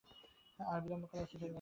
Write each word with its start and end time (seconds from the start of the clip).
আর 0.59 0.79
বিলম্ব 0.83 1.03
করা 1.09 1.21
উচিত 1.21 1.37
হইবে 1.41 1.45
না। 1.47 1.49